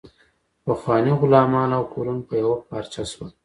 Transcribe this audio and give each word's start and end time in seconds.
پخواني 0.65 1.11
غلامان 1.21 1.69
او 1.77 1.83
کولون 1.93 2.19
په 2.27 2.33
یوه 2.43 2.57
پارچه 2.69 3.03
شول. 3.11 3.29